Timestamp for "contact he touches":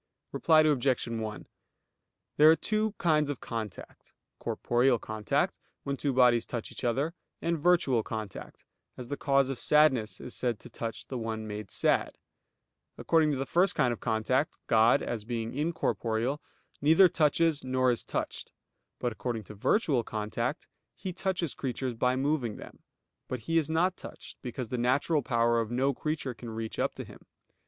20.03-21.53